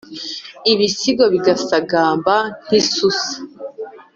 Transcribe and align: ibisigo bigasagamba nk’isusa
ibisigo 0.73 1.23
bigasagamba 1.33 2.35
nk’isusa 2.63 3.31